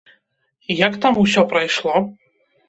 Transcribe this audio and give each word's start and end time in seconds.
Як 0.87 0.97
там 1.03 1.19
усё 1.25 1.45
прайшло? 1.53 1.95